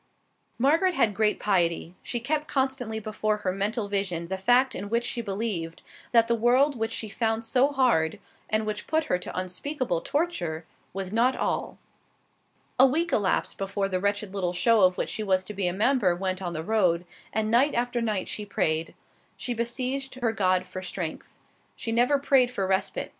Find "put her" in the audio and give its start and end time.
8.87-9.19